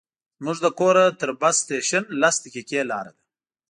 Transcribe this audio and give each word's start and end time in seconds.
زموږ 0.41 0.57
له 0.65 0.69
کوره 0.79 1.05
تر 1.19 1.29
بس 1.41 1.55
سټېشن 1.63 2.03
لس 2.21 2.35
دقیقې 2.43 2.81
لاره 2.91 3.11
ده. 3.15 3.21